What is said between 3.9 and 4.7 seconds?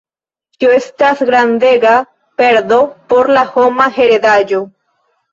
heredaĵo.